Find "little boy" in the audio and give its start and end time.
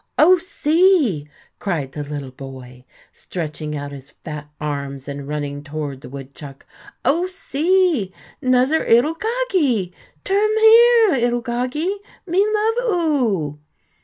2.03-2.85